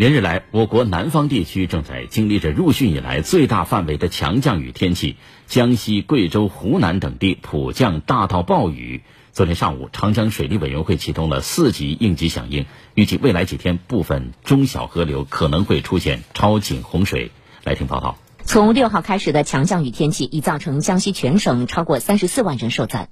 [0.00, 9.02] 连日来，我国南方地区正在经历着入汛以来最大范围的强降雨天气，江西、贵州、湖南等地普降大到暴雨。
[9.32, 17.30] 昨天上午，长江水利委员会启动了四级应急响应，预计未来几天部分中小河流可能会出现超警洪水。
[17.64, 18.16] 来听报道。
[18.42, 23.10] 从六号开始的强降雨天气已造成江西全省超过三十四万人受灾，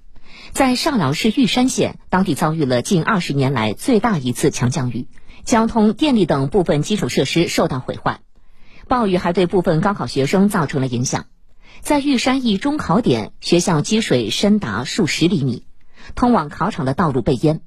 [0.52, 5.06] 在上饶市玉山县，当地遭遇了近二十年来最大一次强降雨。
[5.48, 8.20] 交通、电力等部分基础设施受到毁坏，
[8.86, 11.24] 暴雨还对部分高考学生造成了影响。
[11.80, 15.64] 在玉山一中考点，学校积水深达数十厘米，
[16.14, 17.62] 通往考场的道路被淹。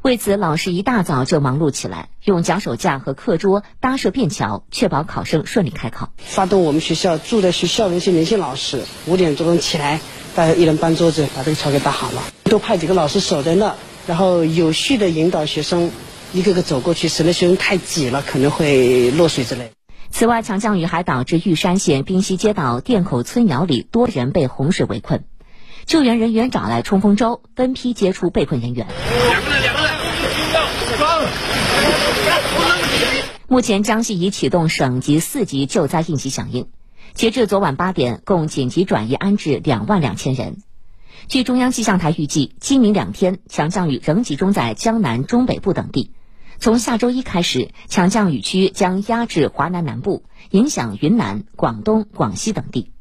[0.00, 6.14] 为此，老师一大早就忙碌起来，用脚手架和课桌搭设便桥，确保考生顺利开考。
[6.16, 10.00] 发动我们学校住在学校的一些年轻老师，五点多钟起来，
[10.34, 12.22] 大家一人搬桌子，把这个桥给搭好了。
[12.44, 13.74] 都派几个老师守在那，
[14.06, 15.90] 然后有序的引导学生。
[16.32, 19.72] 一个个走过去，省得学生太挤了，可能会落水之类。
[20.10, 25.24] 此外，强降雨还导致玉山县滨西街道店口村窑里多人被洪水围困，
[25.86, 28.86] 救援人员找来冲锋舟，分批接触被困人员。
[33.48, 36.68] 目前，江西已启动省级四级救灾应急响应，
[37.14, 40.58] 截至昨晚八点，共紧急转移安置两万两千人。
[41.26, 46.12] 据中央气象台预计，今明两天强降雨仍集中在江南、中北部等地。
[46.60, 52.92] 从下周一开始，强降雨区将压制华南南部，影响云南、广东、广西等地。